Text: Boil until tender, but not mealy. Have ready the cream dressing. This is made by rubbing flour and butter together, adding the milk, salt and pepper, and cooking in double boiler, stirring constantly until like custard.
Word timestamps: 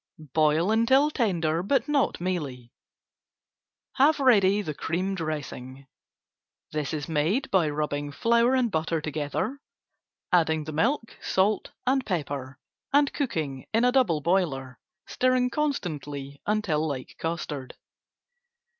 Boil 0.33 0.71
until 0.71 1.11
tender, 1.11 1.61
but 1.61 1.87
not 1.87 2.19
mealy. 2.19 2.71
Have 3.97 4.19
ready 4.19 4.63
the 4.63 4.73
cream 4.73 5.13
dressing. 5.13 5.85
This 6.71 6.91
is 6.91 7.07
made 7.07 7.51
by 7.51 7.69
rubbing 7.69 8.11
flour 8.11 8.55
and 8.55 8.71
butter 8.71 8.99
together, 8.99 9.61
adding 10.31 10.63
the 10.63 10.71
milk, 10.71 11.19
salt 11.21 11.69
and 11.85 12.03
pepper, 12.03 12.57
and 12.91 13.13
cooking 13.13 13.67
in 13.75 13.83
double 13.91 14.21
boiler, 14.21 14.79
stirring 15.05 15.51
constantly 15.51 16.41
until 16.47 16.87
like 16.87 17.15
custard. 17.19 17.75